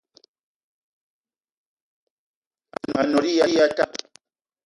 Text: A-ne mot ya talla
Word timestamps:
A-ne 2.97 3.05
mot 3.13 3.25
ya 3.57 3.65
talla 3.77 4.01